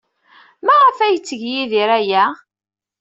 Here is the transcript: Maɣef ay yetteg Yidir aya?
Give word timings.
Maɣef 0.65 0.97
ay 0.99 1.11
yetteg 1.13 1.41
Yidir 1.51 1.89
aya? 1.99 2.25